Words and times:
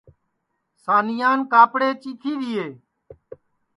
سانیان 0.83 1.39
کاپڑے 1.51 1.89
چیتھی 2.01 2.31
دؔیئے 2.39 2.67